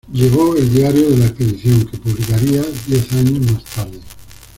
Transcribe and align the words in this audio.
Llevó 0.11 0.55
el 0.55 0.73
diario 0.73 1.11
de 1.11 1.17
la 1.17 1.25
expedición, 1.27 1.85
que 1.85 1.99
publicaría 1.99 2.63
diez 2.87 3.13
años 3.13 3.51
más 3.51 3.63
tarde. 3.65 4.01